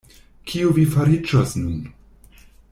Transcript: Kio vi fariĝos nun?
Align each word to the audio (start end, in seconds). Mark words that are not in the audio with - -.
Kio 0.51 0.71
vi 0.77 0.85
fariĝos 0.95 1.55
nun? 1.67 1.79